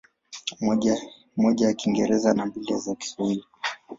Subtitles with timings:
[1.37, 3.45] Moja ya Kiingereza na mbili za Kiswahili.